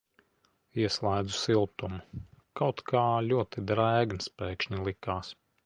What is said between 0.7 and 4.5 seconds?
Ieslēdzu siltumu, kaut kā ļoti drēgns